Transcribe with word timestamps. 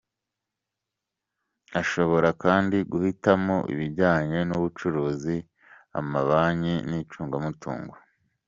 Ashobora 1.81 2.29
kandi 2.43 2.77
guhitamso 2.91 3.55
ibijyanye 3.73 4.39
n’ubucuruzi, 4.47 5.35
amabanki 5.99 6.75
n’icungamutungo. 6.89 7.93